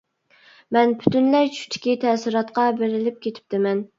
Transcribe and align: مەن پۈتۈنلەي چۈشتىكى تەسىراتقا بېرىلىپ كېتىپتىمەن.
مەن 0.77 0.93
پۈتۈنلەي 1.03 1.51
چۈشتىكى 1.57 1.95
تەسىراتقا 2.05 2.65
بېرىلىپ 2.81 3.23
كېتىپتىمەن. 3.27 3.87